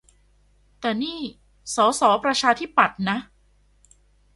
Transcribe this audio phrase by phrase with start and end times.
[0.79, 1.19] แต่นี่
[1.75, 3.17] สสประชาธิปัตย์นะ